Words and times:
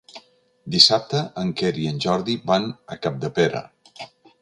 Dissabte 0.75 1.19
en 1.43 1.53
Quer 1.61 1.71
i 1.83 1.87
en 1.91 2.01
Jordi 2.07 2.39
van 2.53 2.69
a 2.97 3.01
Capdepera. 3.07 3.67